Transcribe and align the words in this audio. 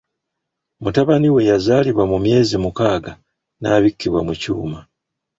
Mutabani 0.83 1.29
we 1.35 1.41
yazaalibwa 1.49 2.03
ku 2.09 2.17
myezi 2.25 2.55
mukaaga 2.63 3.11
n'abikkibwa 3.61 4.19
mu 4.27 4.33
kyuma. 4.41 4.79